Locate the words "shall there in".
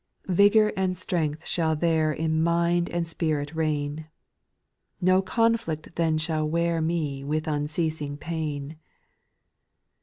1.47-2.41